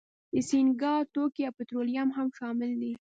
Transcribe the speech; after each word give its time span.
د 0.33 0.35
سینګار 0.49 1.01
توکي 1.13 1.41
او 1.47 1.55
پټرولیم 1.57 2.09
هم 2.17 2.27
شامل 2.37 2.71
دي. 2.81 2.93